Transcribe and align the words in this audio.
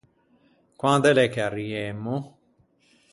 Quande 0.79 1.09
l’é 1.15 1.27
che 1.33 1.41
ariemmo? 1.47 2.15